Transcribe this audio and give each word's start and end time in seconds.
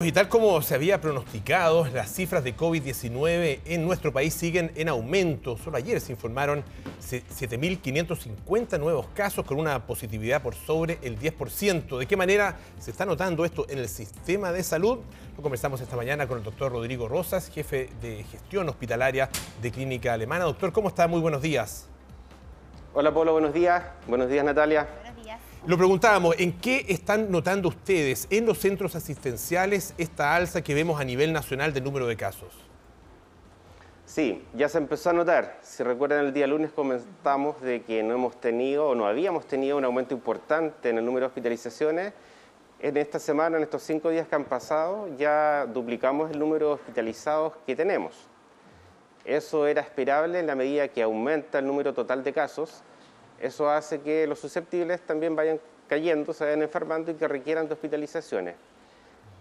Y 0.00 0.12
tal 0.12 0.28
como 0.28 0.62
se 0.62 0.76
había 0.76 1.00
pronosticado, 1.00 1.84
las 1.92 2.14
cifras 2.14 2.44
de 2.44 2.56
COVID-19 2.56 3.62
en 3.64 3.84
nuestro 3.84 4.12
país 4.12 4.32
siguen 4.32 4.70
en 4.76 4.88
aumento. 4.88 5.58
Solo 5.58 5.76
ayer 5.76 6.00
se 6.00 6.12
informaron 6.12 6.62
7.550 7.00 8.78
nuevos 8.78 9.08
casos 9.08 9.44
con 9.44 9.58
una 9.58 9.88
positividad 9.88 10.40
por 10.40 10.54
sobre 10.54 11.00
el 11.02 11.18
10%. 11.18 11.98
¿De 11.98 12.06
qué 12.06 12.16
manera 12.16 12.58
se 12.78 12.92
está 12.92 13.06
notando 13.06 13.44
esto 13.44 13.66
en 13.68 13.78
el 13.78 13.88
sistema 13.88 14.52
de 14.52 14.62
salud? 14.62 15.00
Lo 15.36 15.42
conversamos 15.42 15.80
esta 15.80 15.96
mañana 15.96 16.28
con 16.28 16.38
el 16.38 16.44
doctor 16.44 16.70
Rodrigo 16.70 17.08
Rosas, 17.08 17.50
jefe 17.50 17.90
de 18.00 18.22
gestión 18.22 18.68
hospitalaria 18.68 19.28
de 19.60 19.72
Clínica 19.72 20.12
Alemana. 20.12 20.44
Doctor, 20.44 20.70
¿cómo 20.70 20.90
está? 20.90 21.08
Muy 21.08 21.20
buenos 21.20 21.42
días. 21.42 21.88
Hola 22.94 23.12
Pablo, 23.12 23.32
buenos 23.32 23.52
días. 23.52 23.82
Buenos 24.06 24.28
días 24.28 24.44
Natalia. 24.44 25.07
Lo 25.66 25.76
preguntábamos, 25.76 26.36
¿en 26.38 26.52
qué 26.52 26.86
están 26.88 27.32
notando 27.32 27.68
ustedes 27.68 28.28
en 28.30 28.46
los 28.46 28.58
centros 28.58 28.94
asistenciales 28.94 29.92
esta 29.98 30.36
alza 30.36 30.62
que 30.62 30.72
vemos 30.72 31.00
a 31.00 31.04
nivel 31.04 31.32
nacional 31.32 31.74
del 31.74 31.82
número 31.82 32.06
de 32.06 32.16
casos? 32.16 32.54
Sí, 34.06 34.44
ya 34.54 34.68
se 34.68 34.78
empezó 34.78 35.10
a 35.10 35.12
notar. 35.14 35.58
Si 35.62 35.82
recuerdan, 35.82 36.24
el 36.24 36.32
día 36.32 36.46
lunes 36.46 36.70
comentamos 36.70 37.60
de 37.60 37.82
que 37.82 38.02
no 38.04 38.14
hemos 38.14 38.40
tenido 38.40 38.86
o 38.88 38.94
no 38.94 39.06
habíamos 39.06 39.46
tenido 39.46 39.76
un 39.76 39.84
aumento 39.84 40.14
importante 40.14 40.90
en 40.90 40.98
el 40.98 41.04
número 41.04 41.24
de 41.24 41.28
hospitalizaciones. 41.28 42.12
En 42.78 42.96
esta 42.96 43.18
semana, 43.18 43.56
en 43.56 43.64
estos 43.64 43.82
cinco 43.82 44.10
días 44.10 44.28
que 44.28 44.36
han 44.36 44.44
pasado, 44.44 45.08
ya 45.18 45.66
duplicamos 45.66 46.30
el 46.30 46.38
número 46.38 46.68
de 46.68 46.72
hospitalizados 46.74 47.54
que 47.66 47.74
tenemos. 47.74 48.14
Eso 49.24 49.66
era 49.66 49.82
esperable 49.82 50.38
en 50.38 50.46
la 50.46 50.54
medida 50.54 50.86
que 50.88 51.02
aumenta 51.02 51.58
el 51.58 51.66
número 51.66 51.92
total 51.92 52.22
de 52.22 52.32
casos 52.32 52.84
eso 53.40 53.70
hace 53.70 54.00
que 54.00 54.26
los 54.26 54.38
susceptibles 54.38 55.00
también 55.00 55.36
vayan 55.36 55.60
cayendo, 55.88 56.32
se 56.32 56.44
vayan 56.44 56.62
enfermando 56.62 57.10
y 57.10 57.14
que 57.14 57.28
requieran 57.28 57.66
de 57.68 57.74
hospitalizaciones. 57.74 58.54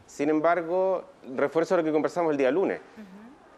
Sin 0.05 0.29
embargo, 0.29 1.03
refuerzo 1.35 1.75
lo 1.75 1.83
que 1.83 1.91
conversamos 1.91 2.31
el 2.31 2.37
día 2.37 2.51
lunes. 2.51 2.79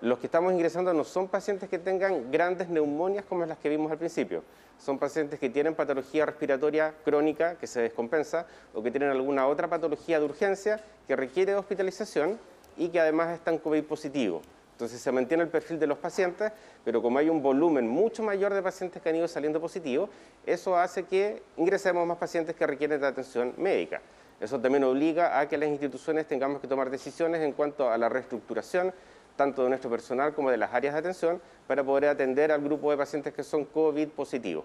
Los 0.01 0.17
que 0.19 0.27
estamos 0.27 0.53
ingresando 0.53 0.93
no 0.93 1.03
son 1.03 1.27
pacientes 1.27 1.67
que 1.69 1.77
tengan 1.77 2.31
grandes 2.31 2.69
neumonias 2.69 3.25
como 3.25 3.45
las 3.45 3.57
que 3.57 3.69
vimos 3.69 3.91
al 3.91 3.97
principio. 3.97 4.43
Son 4.79 4.97
pacientes 4.97 5.39
que 5.39 5.49
tienen 5.49 5.75
patología 5.75 6.25
respiratoria 6.25 6.93
crónica 7.03 7.55
que 7.55 7.67
se 7.67 7.81
descompensa 7.81 8.47
o 8.73 8.81
que 8.81 8.91
tienen 8.91 9.09
alguna 9.09 9.45
otra 9.45 9.67
patología 9.67 10.19
de 10.19 10.25
urgencia 10.25 10.79
que 11.05 11.17
requiere 11.17 11.51
de 11.51 11.57
hospitalización 11.57 12.39
y 12.77 12.87
que 12.87 12.99
además 13.01 13.35
están 13.35 13.57
COVID 13.57 13.83
positivo. 13.83 14.41
Entonces 14.79 15.01
se 15.01 15.11
mantiene 15.11 15.43
el 15.43 15.49
perfil 15.49 15.77
de 15.77 15.87
los 15.87 15.97
pacientes, 15.97 16.53
pero 16.85 17.01
como 17.01 17.19
hay 17.19 17.27
un 17.27 17.43
volumen 17.43 17.85
mucho 17.85 18.23
mayor 18.23 18.53
de 18.53 18.61
pacientes 18.61 19.01
que 19.01 19.09
han 19.09 19.15
ido 19.17 19.27
saliendo 19.27 19.59
positivos, 19.59 20.09
eso 20.45 20.77
hace 20.77 21.03
que 21.03 21.43
ingresemos 21.57 22.07
más 22.07 22.17
pacientes 22.17 22.55
que 22.55 22.65
requieren 22.65 23.01
de 23.01 23.07
atención 23.07 23.53
médica. 23.57 23.99
Eso 24.39 24.57
también 24.57 24.85
obliga 24.85 25.37
a 25.37 25.49
que 25.49 25.57
las 25.57 25.67
instituciones 25.67 26.29
tengamos 26.29 26.61
que 26.61 26.67
tomar 26.69 26.89
decisiones 26.89 27.41
en 27.41 27.51
cuanto 27.51 27.91
a 27.91 27.97
la 27.97 28.07
reestructuración 28.07 28.93
tanto 29.35 29.63
de 29.63 29.69
nuestro 29.69 29.89
personal 29.89 30.33
como 30.33 30.49
de 30.49 30.55
las 30.55 30.73
áreas 30.73 30.93
de 30.93 30.99
atención 31.01 31.41
para 31.67 31.83
poder 31.83 32.05
atender 32.05 32.49
al 32.49 32.61
grupo 32.61 32.89
de 32.89 32.95
pacientes 32.95 33.33
que 33.33 33.43
son 33.43 33.65
COVID 33.65 34.07
positivos. 34.07 34.63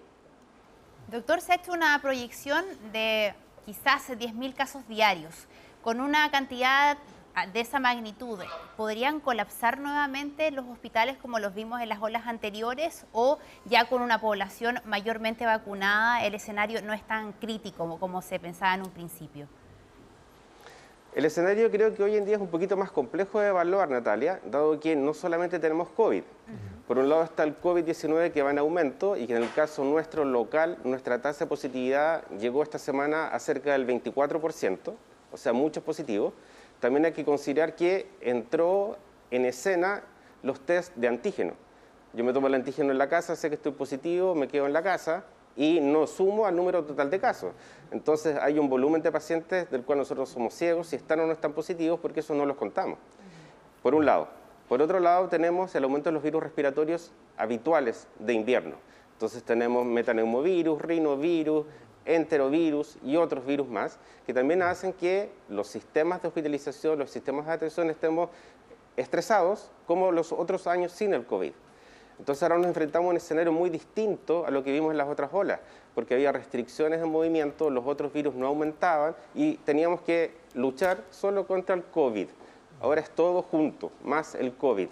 Doctor, 1.11 1.41
se 1.41 1.51
ha 1.51 1.55
hecho 1.55 1.73
una 1.73 1.99
proyección 2.01 2.63
de 2.93 3.33
quizás 3.65 4.07
10.000 4.07 4.55
casos 4.55 4.87
diarios, 4.87 5.45
con 5.83 5.99
una 5.99 6.31
cantidad 6.31 6.97
de 7.51 7.59
esa 7.59 7.79
magnitud, 7.79 8.39
¿podrían 8.77 9.19
colapsar 9.19 9.79
nuevamente 9.79 10.51
los 10.51 10.65
hospitales 10.67 11.17
como 11.17 11.39
los 11.39 11.53
vimos 11.53 11.81
en 11.81 11.89
las 11.89 12.01
olas 12.01 12.27
anteriores 12.27 13.05
o 13.11 13.39
ya 13.65 13.89
con 13.89 14.01
una 14.01 14.21
población 14.21 14.79
mayormente 14.85 15.45
vacunada 15.45 16.25
el 16.25 16.33
escenario 16.33 16.81
no 16.81 16.93
es 16.93 17.03
tan 17.03 17.33
crítico 17.33 17.97
como, 17.99 18.21
se 18.21 18.39
pensaba 18.39 18.73
en 18.75 18.83
un 18.83 18.89
principio? 18.89 19.47
El 21.13 21.25
escenario 21.25 21.69
creo 21.71 21.93
que 21.93 22.03
hoy 22.03 22.15
en 22.15 22.25
día 22.25 22.35
es 22.35 22.41
un 22.41 22.47
poquito 22.47 22.75
más 22.75 22.91
complejo 22.91 23.39
de 23.39 23.47
evaluar, 23.49 23.89
Natalia, 23.89 24.39
dado 24.45 24.79
que 24.79 24.95
no 24.95 25.13
solamente 25.13 25.59
tenemos 25.59 25.89
COVID. 25.89 26.23
Por 26.87 26.97
un 26.97 27.09
lado 27.09 27.23
está 27.23 27.43
el 27.43 27.59
COVID-19 27.59 28.31
que 28.31 28.43
va 28.43 28.51
en 28.51 28.59
aumento 28.59 29.17
y 29.17 29.25
que 29.27 29.35
en 29.35 29.43
el 29.43 29.51
caso 29.53 29.83
nuestro 29.83 30.23
local, 30.23 30.77
nuestra 30.83 31.21
tasa 31.21 31.45
de 31.45 31.49
positividad 31.49 32.23
llegó 32.37 32.63
esta 32.63 32.79
semana 32.79 33.27
a 33.27 33.39
cerca 33.39 33.71
del 33.73 33.87
24%, 33.87 34.93
o 35.31 35.37
sea, 35.37 35.53
muchos 35.53 35.83
positivos 35.83 36.33
también 36.79 37.05
hay 37.05 37.11
que 37.13 37.25
considerar 37.25 37.75
que 37.75 38.07
entró 38.21 38.97
en 39.31 39.45
escena 39.45 40.03
los 40.43 40.59
test 40.61 40.95
de 40.95 41.07
antígeno. 41.07 41.53
Yo 42.13 42.23
me 42.23 42.31
tomo 42.31 42.47
el 42.47 42.53
antígeno 42.53 42.91
en 42.91 42.97
la 42.97 43.09
casa, 43.09 43.35
sé 43.35 43.49
que 43.49 43.55
estoy 43.55 43.73
positivo, 43.73 44.35
me 44.35 44.47
quedo 44.47 44.65
en 44.67 44.73
la 44.73 44.81
casa 44.81 45.25
y 45.55 45.79
no 45.79 46.07
sumo 46.07 46.45
al 46.45 46.55
número 46.55 46.83
total 46.83 47.09
de 47.09 47.19
casos. 47.19 47.53
Entonces 47.91 48.37
hay 48.41 48.59
un 48.59 48.69
volumen 48.69 49.01
de 49.01 49.11
pacientes 49.11 49.69
del 49.69 49.83
cual 49.83 49.99
nosotros 49.99 50.29
somos 50.29 50.53
ciegos 50.53 50.87
si 50.87 50.95
están 50.95 51.19
o 51.21 51.25
no 51.25 51.33
están 51.33 51.53
positivos 51.53 51.99
porque 51.99 52.21
eso 52.21 52.33
no 52.33 52.45
los 52.45 52.57
contamos. 52.57 52.99
Por 53.81 53.95
un 53.95 54.05
lado. 54.05 54.27
Por 54.69 54.81
otro 54.81 54.99
lado 54.99 55.27
tenemos 55.27 55.75
el 55.75 55.83
aumento 55.83 56.09
de 56.09 56.13
los 56.13 56.23
virus 56.23 56.41
respiratorios 56.41 57.11
habituales 57.37 58.07
de 58.19 58.33
invierno. 58.33 58.75
Entonces 59.13 59.43
tenemos 59.43 59.85
metaneumovirus, 59.85 60.81
rinovirus, 60.81 61.65
enterovirus 62.05 62.97
y 63.03 63.17
otros 63.17 63.45
virus 63.45 63.67
más, 63.67 63.97
que 64.25 64.33
también 64.33 64.61
hacen 64.61 64.93
que 64.93 65.29
los 65.49 65.67
sistemas 65.67 66.21
de 66.21 66.27
hospitalización, 66.27 66.99
los 66.99 67.11
sistemas 67.11 67.45
de 67.47 67.53
atención 67.53 67.89
estemos 67.89 68.29
estresados 68.95 69.69
como 69.87 70.11
los 70.11 70.31
otros 70.31 70.67
años 70.67 70.91
sin 70.91 71.13
el 71.13 71.25
COVID. 71.25 71.51
Entonces 72.17 72.43
ahora 72.43 72.57
nos 72.57 72.67
enfrentamos 72.67 73.07
a 73.07 73.09
un 73.11 73.17
escenario 73.17 73.51
muy 73.51 73.69
distinto 73.69 74.45
a 74.45 74.51
lo 74.51 74.63
que 74.63 74.71
vimos 74.71 74.91
en 74.91 74.97
las 74.97 75.09
otras 75.09 75.33
olas, 75.33 75.59
porque 75.93 76.13
había 76.13 76.31
restricciones 76.31 77.01
de 77.01 77.05
movimiento, 77.05 77.69
los 77.69 77.85
otros 77.85 78.13
virus 78.13 78.35
no 78.35 78.47
aumentaban 78.47 79.15
y 79.33 79.55
teníamos 79.57 80.01
que 80.01 80.31
luchar 80.53 81.03
solo 81.11 81.45
contra 81.45 81.75
el 81.75 81.83
COVID. 81.83 82.27
Ahora 82.79 83.01
es 83.01 83.09
todo 83.09 83.41
junto, 83.41 83.91
más 84.03 84.35
el 84.35 84.53
COVID. 84.53 84.89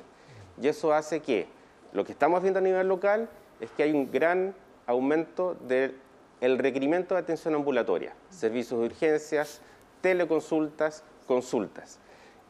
Y 0.62 0.68
eso 0.68 0.94
hace 0.94 1.22
que 1.22 1.48
lo 1.94 2.04
que 2.04 2.12
estamos 2.12 2.42
viendo 2.42 2.60
a 2.60 2.64
nivel 2.64 2.88
local 2.88 3.30
es 3.62 3.72
que 3.72 3.84
hay 3.84 3.92
un 3.92 4.12
gran 4.12 4.54
aumento 4.86 5.56
de 5.68 5.96
el 6.44 6.60
requerimiento 6.60 7.16
de 7.16 7.22
atención 7.22 7.56
ambulatoria, 7.56 8.12
servicios 8.30 8.78
de 8.78 8.88
urgencias, 8.88 9.62
teleconsultas, 10.02 11.02
consultas. 11.26 12.00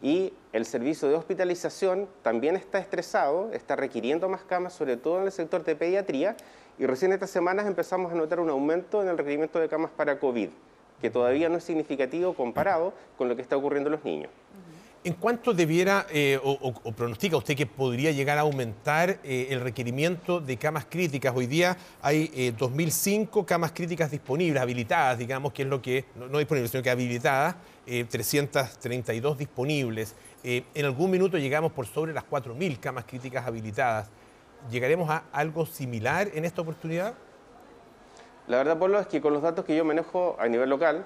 Y 0.02 0.34
el 0.52 0.66
servicio 0.66 1.08
de 1.08 1.14
hospitalización 1.14 2.09
también 2.24 2.56
está 2.56 2.80
estresado, 2.80 3.52
está 3.54 3.76
requiriendo 3.76 4.28
más 4.30 4.42
camas, 4.42 4.74
sobre 4.74 4.98
todo 4.98 5.20
en 5.20 5.26
el 5.26 5.31
sector 5.31 5.64
de 5.64 5.76
pediatría, 5.76 6.36
y 6.80 6.88
recién 6.88 7.14
estas 7.14 7.30
semanas 7.30 7.68
empezamos 7.68 8.12
a 8.12 8.16
notar 8.16 8.40
un 8.40 8.50
aumento 8.50 9.04
en 9.04 9.09
el 9.09 9.18
requerimiento 9.18 9.59
de 9.59 9.70
camas 9.70 9.92
para 9.92 10.20
COVID, 10.20 10.50
que 11.00 11.12
todavía 11.12 11.48
no 11.48 11.58
es 11.58 11.64
significativo 11.64 12.34
comparado 12.34 12.94
con 13.16 13.30
lo 13.30 13.36
que 13.36 13.44
está 13.44 13.58
ocurriendo 13.58 13.90
en 13.90 13.92
los 13.92 14.04
niños. 14.04 14.31
¿En 15.06 15.16
cuánto 15.16 15.53
debiera 15.53 16.08
eh, 16.12 16.40
o, 16.41 16.72
pronostica 16.94 17.36
usted 17.36 17.58
que 17.58 17.66
podría 17.66 18.12
llegar 18.12 18.38
a 18.38 18.41
aumentar 18.41 19.19
eh, 19.25 19.47
el 19.50 19.59
requerimiento 19.59 20.40
de 20.40 20.56
camas 20.56 20.86
críticas? 20.90 21.34
Hoy 21.36 21.46
día 21.46 21.75
hay 22.02 22.30
2.005 22.58 23.42
eh, 23.42 23.46
camas 23.46 23.74
críticas 23.74 24.12
disponibles, 24.12 24.62
habilitadas, 24.62 25.18
digamos, 25.18 25.52
que 25.52 25.63
es 25.63 25.68
lo 25.68 25.81
que, 25.81 26.06
no, 26.16 26.38
disponibles, 26.38 26.72
sino 26.72 26.81
que 26.81 26.90
habilitadas, 26.90 27.56
332 27.86 29.38
disponibles. 29.38 30.16
en 30.42 30.86
algún 30.86 31.12
minuto 31.12 31.38
llegamos 31.38 31.74
por 31.74 31.86
sobre 31.86 32.13
las 32.13 32.24
4.000 32.24 32.80
camas 32.80 33.03
críticas 33.03 33.46
habilitadas. 33.46 34.09
¿Llegaremos 34.72 35.09
a 35.09 35.25
algo 35.34 35.66
similar 35.66 36.30
en 36.34 36.46
esta 36.46 36.62
oportunidad? 36.62 37.13
La 38.47 38.56
verdad, 38.56 38.80
Pablo, 38.80 39.02
es 39.02 39.08
que 39.08 39.19
con 39.19 39.34
los 39.34 39.42
datos 39.42 39.66
que 39.66 39.75
yo 39.75 39.84
manejo 39.84 40.38
a 40.40 40.47
nivel 40.47 40.69
local, 40.69 41.06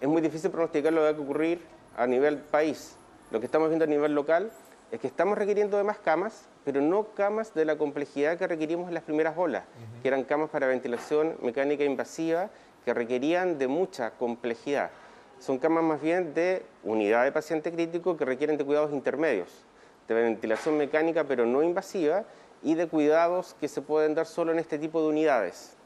es 0.00 0.08
muy 0.08 0.22
difícil 0.22 0.50
pronosticar 0.50 0.90
lo 0.90 1.00
que 1.00 1.12
va 1.12 1.18
a 1.18 1.20
ocurrir 1.20 1.60
a 1.98 2.06
nivel 2.06 2.38
país 2.38 2.96
lo 3.30 3.38
que 3.40 3.46
estamos 3.46 3.68
viendo 3.68 3.84
a 3.84 3.88
nivel 3.88 4.14
local 4.14 4.50
es 4.90 4.98
que 5.00 5.06
estamos 5.06 5.38
requiriendo 5.38 5.76
de 5.76 5.84
más 5.84 5.98
camas, 5.98 6.46
pero 6.64 6.80
no 6.80 7.14
camas 7.14 7.54
de 7.54 7.64
la 7.64 7.76
complejidad 7.78 8.36
que 8.36 8.46
requerimos 8.46 8.88
en 8.88 8.94
las 8.94 9.04
primeras 9.04 9.38
olas, 9.38 9.64
que 10.02 10.08
eran 10.08 10.24
camas 10.24 10.50
para 10.50 10.66
ventilación 10.66 11.36
mecánica 11.40 11.84
invasiva 11.84 12.50
que 12.84 12.92
requerían 12.92 13.58
de 13.58 13.68
mucha 13.68 14.10
complejidad. 14.12 14.90
Son 15.38 15.58
camas 15.58 15.84
más 15.84 16.02
bien 16.02 16.34
de 16.34 16.64
unidad 16.82 17.24
de 17.24 17.32
paciente 17.32 17.72
crítico 17.72 18.16
que 18.16 18.24
requieren 18.24 18.58
de 18.58 18.64
cuidados 18.64 18.92
intermedios, 18.92 19.64
de 20.08 20.14
ventilación 20.14 20.76
mecánica 20.76 21.24
pero 21.24 21.46
no 21.46 21.62
invasiva 21.62 22.24
y 22.62 22.74
de 22.74 22.88
cuidados 22.88 23.54
que 23.60 23.68
se 23.68 23.80
pueden 23.80 24.14
dar 24.14 24.26
solo 24.26 24.52
en 24.52 24.58
este 24.58 24.78
tipo 24.78 25.00
de 25.00 25.08
unidades. 25.08 25.76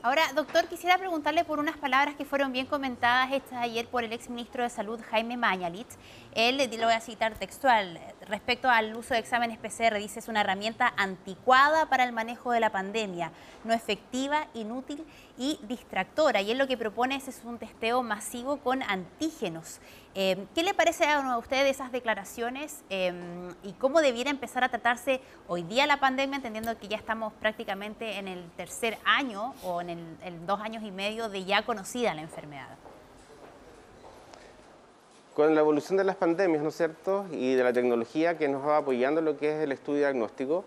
Ahora, 0.00 0.22
doctor, 0.32 0.68
quisiera 0.68 0.96
preguntarle 0.96 1.42
por 1.42 1.58
unas 1.58 1.76
palabras 1.76 2.14
que 2.14 2.24
fueron 2.24 2.52
bien 2.52 2.66
comentadas 2.66 3.32
estas 3.32 3.58
ayer 3.58 3.88
por 3.88 4.04
el 4.04 4.12
exministro 4.12 4.62
de 4.62 4.70
Salud, 4.70 5.00
Jaime 5.10 5.36
Mañalit. 5.36 5.88
Él, 6.34 6.58
lo 6.58 6.84
voy 6.84 6.94
a 6.94 7.00
citar 7.00 7.34
textual, 7.34 8.00
respecto 8.28 8.68
al 8.68 8.94
uso 8.96 9.14
de 9.14 9.20
exámenes 9.20 9.58
PCR, 9.58 9.96
dice 9.96 10.18
es 10.18 10.28
una 10.28 10.42
herramienta 10.42 10.92
anticuada 10.96 11.86
para 11.86 12.04
el 12.04 12.12
manejo 12.12 12.52
de 12.52 12.60
la 12.60 12.70
pandemia, 12.70 13.32
no 13.64 13.72
efectiva, 13.72 14.46
inútil 14.54 15.04
y 15.36 15.58
distractora. 15.62 16.40
Y 16.40 16.50
él 16.50 16.58
lo 16.58 16.66
que 16.66 16.76
propone 16.76 17.16
es, 17.16 17.40
un 17.44 17.58
testeo 17.58 18.02
masivo 18.02 18.58
con 18.58 18.82
antígenos. 18.82 19.80
Eh, 20.14 20.46
¿Qué 20.54 20.62
le 20.62 20.74
parece 20.74 21.04
a 21.04 21.38
usted 21.38 21.62
de 21.62 21.70
esas 21.70 21.92
declaraciones 21.92 22.82
em, 22.88 23.54
y 23.62 23.72
cómo 23.74 24.00
debiera 24.00 24.30
empezar 24.30 24.64
a 24.64 24.68
tratarse 24.68 25.20
hoy 25.46 25.62
día 25.62 25.86
la 25.86 26.00
pandemia, 26.00 26.36
entendiendo 26.36 26.76
que 26.78 26.88
ya 26.88 26.96
estamos 26.96 27.32
prácticamente 27.34 28.18
en 28.18 28.28
el 28.28 28.50
tercer 28.52 28.98
año 29.04 29.54
o 29.62 29.80
en 29.80 29.90
el, 29.90 30.46
dos 30.46 30.60
años 30.60 30.82
y 30.82 30.90
medio 30.90 31.28
de 31.28 31.44
ya 31.44 31.62
conocida 31.62 32.14
la 32.14 32.22
enfermedad? 32.22 32.87
Con 35.38 35.54
la 35.54 35.60
evolución 35.60 35.96
de 35.96 36.02
las 36.02 36.16
pandemias, 36.16 36.64
¿no 36.64 36.70
es 36.70 36.76
cierto?, 36.76 37.24
y 37.30 37.54
de 37.54 37.62
la 37.62 37.72
tecnología 37.72 38.36
que 38.36 38.48
nos 38.48 38.66
va 38.66 38.78
apoyando 38.78 39.20
en 39.20 39.24
lo 39.24 39.36
que 39.36 39.54
es 39.54 39.62
el 39.62 39.70
estudio 39.70 40.00
diagnóstico, 40.00 40.64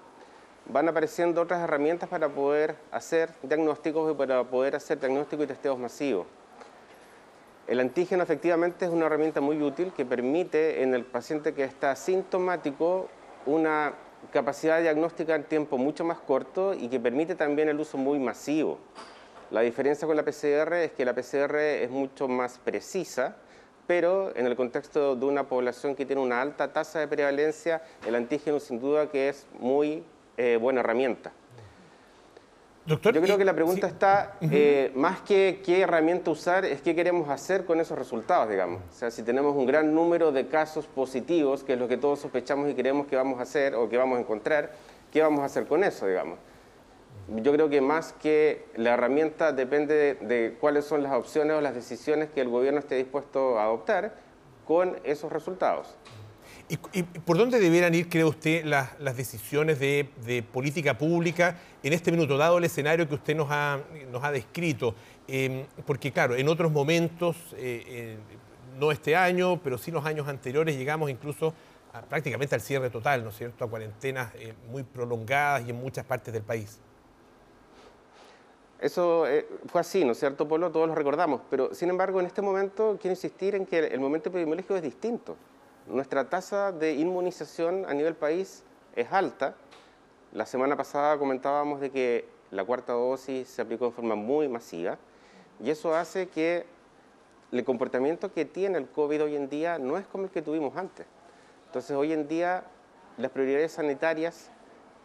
van 0.68 0.88
apareciendo 0.88 1.42
otras 1.42 1.60
herramientas 1.60 2.08
para 2.08 2.30
poder 2.30 2.78
hacer 2.90 3.32
diagnósticos 3.44 4.10
y 4.10 4.16
para 4.16 4.46
poder 4.46 4.78
hacer 4.78 4.98
diagnósticos 4.98 5.44
y 5.44 5.48
testeos 5.50 5.78
masivos. 5.78 6.26
El 7.68 7.82
antígeno 7.82 8.24
efectivamente 8.24 8.86
es 8.86 8.92
una 8.92 9.08
herramienta 9.08 9.42
muy 9.42 9.62
útil 9.62 9.92
que 9.92 10.06
permite 10.06 10.82
en 10.84 10.94
el 10.94 11.04
paciente 11.04 11.54
que 11.54 11.66
está 11.66 11.94
sintomático 11.98 13.10
una 13.46 13.96
capacidad 14.32 14.80
diagnóstica 14.80 15.36
en 15.36 15.44
tiempo 15.44 15.78
mucho 15.78 16.06
más 16.06 16.20
corto 16.20 16.74
y 16.74 16.88
que 16.88 17.02
permite 17.02 17.36
también 17.36 17.68
el 17.68 17.78
uso 17.78 17.98
muy 17.98 18.20
masivo. 18.20 18.78
La 19.50 19.60
diferencia 19.60 20.08
con 20.08 20.16
la 20.16 20.24
PCR 20.24 20.76
es 20.76 20.94
que 20.94 21.04
la 21.04 21.14
PCR 21.14 21.58
es 21.58 21.90
mucho 21.90 22.30
más 22.30 22.58
precisa, 22.58 23.36
pero 23.88 24.36
en 24.36 24.46
el 24.46 24.56
contexto 24.56 25.16
de 25.16 25.26
una 25.26 25.44
población 25.44 25.96
que 25.96 26.06
tiene 26.06 26.22
una 26.22 26.42
alta 26.42 26.72
tasa 26.72 27.00
de 27.00 27.08
prevalencia, 27.08 27.82
el 28.06 28.16
antígeno 28.16 28.60
sin 28.60 28.80
duda 28.80 29.10
que 29.10 29.30
es 29.30 29.48
muy 29.60 30.04
eh, 30.38 30.58
buena 30.60 30.80
herramienta. 30.80 31.32
Doctor, 32.86 33.14
Yo 33.14 33.22
creo 33.22 33.38
que 33.38 33.46
la 33.46 33.54
pregunta 33.54 33.86
está, 33.86 34.38
eh, 34.42 34.92
más 34.96 35.22
que 35.22 35.62
qué 35.64 35.82
herramienta 35.82 36.32
usar, 36.32 36.66
es 36.66 36.82
qué 36.82 36.96
queremos 36.96 37.30
hacer 37.30 37.64
con 37.64 37.80
esos 37.80 37.98
resultados, 37.98 38.50
digamos. 38.50 38.82
O 38.90 38.94
sea, 38.94 39.12
si 39.12 39.22
tenemos 39.22 39.56
un 39.56 39.68
gran 39.68 39.94
número 39.94 40.32
de 40.32 40.48
casos 40.48 40.88
positivos, 40.88 41.64
que 41.64 41.74
es 41.74 41.80
lo 41.80 41.88
que 41.88 41.98
todos 41.98 42.20
sospechamos 42.20 42.70
y 42.70 42.74
creemos 42.74 43.06
que 43.06 43.16
vamos 43.16 43.38
a 43.40 43.44
hacer 43.44 43.76
o 43.76 43.88
que 43.88 43.98
vamos 43.98 44.18
a 44.18 44.22
encontrar, 44.22 44.72
¿qué 45.12 45.22
vamos 45.22 45.42
a 45.42 45.46
hacer 45.46 45.68
con 45.68 45.84
eso, 45.84 46.08
digamos? 46.08 46.40
Yo 47.28 47.54
creo 47.54 47.70
que 47.70 47.82
más 47.82 48.14
que 48.14 48.66
la 48.76 48.94
herramienta 48.94 49.52
depende 49.54 50.16
de 50.16 50.58
cuáles 50.60 50.86
son 50.86 51.04
las 51.04 51.14
opciones 51.14 51.56
o 51.56 51.62
las 51.62 51.74
decisiones 51.74 52.30
que 52.30 52.42
el 52.42 52.50
gobierno 52.50 52.80
esté 52.80 52.96
dispuesto 52.96 53.58
a 53.58 53.64
adoptar 53.64 54.16
con 54.66 54.98
esos 55.04 55.32
resultados. 55.32 55.96
¿Y, 56.94 57.04
por 57.04 57.38
dónde 57.38 57.60
debieran 57.60 57.94
ir, 57.94 58.08
cree 58.08 58.24
usted, 58.24 58.64
las, 58.64 58.98
decisiones 59.18 59.80
de, 59.80 60.46
política 60.54 60.98
pública 60.98 61.58
en 61.84 61.92
este 61.92 62.12
minuto, 62.12 62.38
dado 62.38 62.58
el 62.58 62.64
escenario 62.64 63.08
que 63.10 63.16
usted 63.16 63.36
nos 63.36 63.48
ha, 63.52 64.32
descrito? 64.32 64.96
Em, 65.28 65.66
porque, 65.86 66.12
claro, 66.14 66.36
en 66.36 66.48
otros 66.48 66.72
momentos, 66.72 67.36
eh, 67.58 67.84
eh, 67.88 68.18
no 68.80 68.92
este 68.92 69.18
año, 69.18 69.60
pero 69.62 69.78
sí 69.78 69.92
los 69.92 70.06
años 70.06 70.28
anteriores, 70.30 70.78
llegamos 70.78 71.10
incluso 71.10 71.54
prácticamente 72.10 72.56
al 72.56 72.62
cierre 72.62 72.90
total, 72.90 73.24
¿no 73.24 73.32
es 73.32 73.38
cierto?, 73.38 73.66
a 73.66 73.70
cuarentenas 73.70 74.34
eh, 74.36 74.54
muy 74.70 74.84
prolongadas 74.84 75.68
y 75.68 75.72
en 75.72 75.76
muchas 75.76 76.06
partes 76.06 76.34
del 76.34 76.44
país. 76.44 76.80
Eso 78.82 79.26
fue 79.68 79.82
así, 79.82 80.04
¿no 80.04 80.14
es 80.14 80.20
cierto, 80.20 80.48
Polo? 80.48 80.72
Todos 80.72 80.88
lo 80.88 80.96
recordamos, 80.96 81.42
pero 81.52 81.74
sin 81.74 81.92
embargo, 81.92 82.20
en 82.20 82.26
este 82.26 82.42
momento 82.42 82.98
quiero 83.00 83.14
insistir 83.14 83.54
en 83.54 83.68
que 83.68 83.78
el 83.78 84.00
momento 84.00 84.30
epidemiológico 84.30 84.76
es 84.76 84.82
distinto. 84.82 85.38
Nuestra 85.86 86.28
tasa 86.30 86.72
de 86.72 86.94
inmunización 86.94 87.86
a 87.88 87.94
nivel 87.94 88.16
país 88.16 88.64
es 88.96 89.12
alta. 89.12 89.56
La 90.34 90.48
semana 90.48 90.76
pasada 90.76 91.20
comentábamos 91.20 91.80
de 91.80 91.92
que 91.92 92.28
la 92.50 92.66
cuarta 92.66 92.94
dosis 92.94 93.48
se 93.48 93.62
aplicó 93.62 93.86
de 93.86 93.92
forma 93.92 94.16
muy 94.16 94.48
masiva 94.48 94.98
y 95.64 95.70
eso 95.70 95.94
hace 95.94 96.28
que 96.30 96.66
el 97.52 97.64
comportamiento 97.64 98.34
que 98.34 98.46
tiene 98.46 98.80
el 98.80 98.88
COVID 98.88 99.24
hoy 99.24 99.36
en 99.36 99.48
día 99.48 99.78
no 99.78 99.98
es 99.98 100.08
como 100.08 100.24
el 100.24 100.32
que 100.32 100.42
tuvimos 100.42 100.76
antes. 100.76 101.06
Entonces 101.68 101.96
hoy 101.96 102.14
en 102.14 102.28
día 102.28 102.64
las 103.18 103.30
prioridades 103.30 103.74
sanitarias 103.74 104.50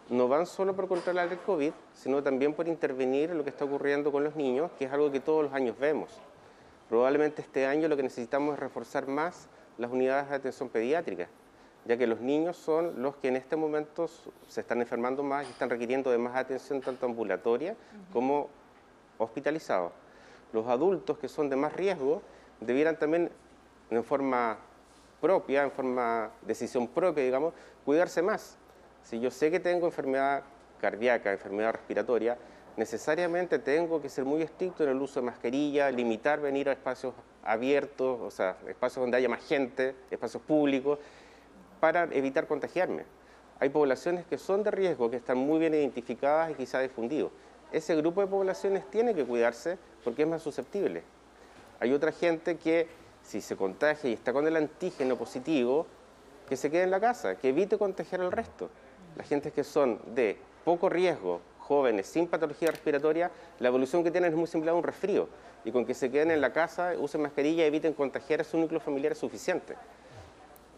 no 0.08 0.28
van 0.28 0.46
solo 0.46 0.74
por 0.74 0.88
controlar 0.88 1.32
el 1.32 1.38
COVID, 1.38 1.72
sino 1.94 2.22
también 2.22 2.54
por 2.54 2.68
intervenir 2.68 3.30
en 3.30 3.38
lo 3.38 3.44
que 3.44 3.50
está 3.50 3.64
ocurriendo 3.64 4.12
con 4.12 4.22
los 4.22 4.36
niños, 4.36 4.70
que 4.78 4.84
es 4.84 4.92
algo 4.92 5.10
que 5.10 5.20
todos 5.20 5.44
los 5.44 5.52
años 5.52 5.78
vemos. 5.78 6.10
Probablemente 6.88 7.42
este 7.42 7.66
año 7.66 7.88
lo 7.88 7.96
que 7.96 8.04
necesitamos 8.04 8.54
es 8.54 8.60
reforzar 8.60 9.08
más 9.08 9.48
las 9.78 9.90
unidades 9.90 10.28
de 10.30 10.36
atención 10.36 10.68
pediátrica, 10.68 11.28
ya 11.84 11.96
que 11.96 12.06
los 12.06 12.20
niños 12.20 12.56
son 12.56 13.02
los 13.02 13.16
que 13.16 13.28
en 13.28 13.36
este 13.36 13.56
momento 13.56 14.08
se 14.48 14.60
están 14.60 14.80
enfermando 14.80 15.22
más 15.22 15.46
y 15.46 15.50
están 15.50 15.70
requiriendo 15.70 16.10
de 16.10 16.18
más 16.18 16.36
atención 16.36 16.80
tanto 16.80 17.06
ambulatoria 17.06 17.76
como 18.12 18.48
hospitalizados. 19.18 19.92
Los 20.52 20.68
adultos 20.68 21.18
que 21.18 21.28
son 21.28 21.50
de 21.50 21.56
más 21.56 21.72
riesgo 21.72 22.22
debieran 22.60 22.96
también 22.96 23.30
en 23.90 24.04
forma 24.04 24.58
propia, 25.20 25.64
en 25.64 25.72
forma 25.72 26.30
decisión 26.42 26.86
propia, 26.86 27.24
digamos, 27.24 27.52
cuidarse 27.84 28.22
más. 28.22 28.56
Si 29.06 29.20
yo 29.20 29.30
sé 29.30 29.52
que 29.52 29.60
tengo 29.60 29.86
enfermedad 29.86 30.42
cardíaca, 30.80 31.30
enfermedad 31.30 31.74
respiratoria, 31.74 32.36
necesariamente 32.76 33.60
tengo 33.60 34.02
que 34.02 34.08
ser 34.08 34.24
muy 34.24 34.42
estricto 34.42 34.82
en 34.82 34.90
el 34.90 35.00
uso 35.00 35.20
de 35.20 35.26
mascarilla, 35.26 35.92
limitar 35.92 36.40
venir 36.40 36.68
a 36.68 36.72
espacios 36.72 37.14
abiertos, 37.44 38.20
o 38.20 38.32
sea, 38.32 38.56
espacios 38.66 39.04
donde 39.04 39.16
haya 39.16 39.28
más 39.28 39.46
gente, 39.46 39.94
espacios 40.10 40.42
públicos, 40.42 40.98
para 41.78 42.08
evitar 42.10 42.48
contagiarme. 42.48 43.04
Hay 43.60 43.68
poblaciones 43.68 44.26
que 44.26 44.38
son 44.38 44.64
de 44.64 44.72
riesgo, 44.72 45.08
que 45.08 45.18
están 45.18 45.38
muy 45.38 45.60
bien 45.60 45.74
identificadas 45.74 46.50
y 46.50 46.54
quizá 46.54 46.80
difundidos. 46.80 47.30
Ese 47.70 47.94
grupo 47.94 48.22
de 48.22 48.26
poblaciones 48.26 48.90
tiene 48.90 49.14
que 49.14 49.24
cuidarse 49.24 49.78
porque 50.02 50.22
es 50.22 50.28
más 50.28 50.42
susceptible. 50.42 51.04
Hay 51.78 51.92
otra 51.92 52.10
gente 52.10 52.56
que 52.56 52.88
si 53.22 53.40
se 53.40 53.54
contagia 53.54 54.10
y 54.10 54.14
está 54.14 54.32
con 54.32 54.48
el 54.48 54.56
antígeno 54.56 55.14
positivo, 55.16 55.86
que 56.48 56.56
se 56.56 56.72
quede 56.72 56.82
en 56.82 56.90
la 56.90 56.98
casa, 57.00 57.36
que 57.36 57.50
evite 57.50 57.78
contagiar 57.78 58.20
al 58.20 58.32
resto. 58.32 58.68
Las 59.16 59.28
gentes 59.28 59.52
que 59.52 59.64
son 59.64 59.98
de 60.14 60.38
poco 60.64 60.88
riesgo, 60.88 61.40
jóvenes 61.58 62.06
sin 62.06 62.28
patología 62.28 62.70
respiratoria, 62.70 63.30
la 63.58 63.68
evolución 63.68 64.04
que 64.04 64.10
tienen 64.10 64.32
es 64.32 64.36
muy 64.38 64.46
similar 64.46 64.74
a 64.74 64.78
un 64.78 64.84
resfrío. 64.84 65.28
Y 65.64 65.72
con 65.72 65.84
que 65.84 65.94
se 65.94 66.10
queden 66.10 66.30
en 66.30 66.40
la 66.40 66.52
casa, 66.52 66.92
usen 66.98 67.22
mascarilla 67.22 67.64
y 67.64 67.66
eviten 67.66 67.92
contagiar 67.92 68.40
a 68.40 68.44
su 68.44 68.58
núcleo 68.58 68.78
familiar 68.78 69.12
es 69.12 69.18
suficiente. 69.18 69.74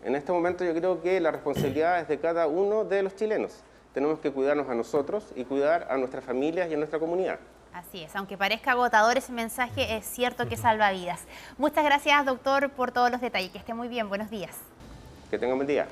En 0.05 0.15
este 0.15 0.33
momento 0.33 0.65
yo 0.65 0.73
creo 0.75 1.03
que 1.03 1.21
la 1.21 1.33
responsabilidad 1.33 2.01
es 2.01 2.09
de 2.09 2.19
cada 2.19 2.47
uno 2.47 2.85
de 2.85 3.03
los 3.03 3.17
chilenos. 3.17 3.61
Tenemos 3.93 4.21
que 4.21 4.31
cuidarnos 4.31 4.69
a 4.69 4.75
nosotros 4.75 5.25
y 5.35 5.45
cuidar 5.45 5.89
a 5.91 5.97
nuestras 5.97 6.25
familias 6.25 6.71
y 6.71 6.75
a 6.75 6.77
nuestra 6.77 7.01
comunidad. 7.01 7.41
Así 7.75 8.03
es, 8.05 8.15
aunque 8.15 8.39
parezca 8.39 8.73
agotador 8.73 9.19
ese 9.19 9.33
mensaje, 9.33 9.97
es 9.97 10.07
cierto 10.07 10.49
que 10.49 10.57
salva 10.57 10.93
vidas. 10.93 11.21
Muchas 11.59 11.85
gracias, 11.85 12.25
doctor, 12.25 12.71
por 12.71 12.93
todos 12.93 13.11
los 13.11 13.21
detalles. 13.21 13.51
Que 13.51 13.59
esté 13.59 13.75
muy 13.75 13.89
bien. 13.89 14.09
Buenos 14.09 14.31
días. 14.31 14.57
Que 15.31 15.39
tenga 15.39 15.53
un 15.55 15.59
buen 15.59 15.69
día. 15.69 15.89